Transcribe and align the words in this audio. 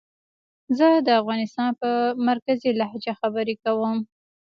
زه 0.77 0.87
د 1.07 1.09
افغانستان 1.21 1.69
په 1.81 1.89
مرکزي 2.27 2.69
لهجه 2.79 3.13
خبرې 3.21 3.55
کووم 3.63 3.99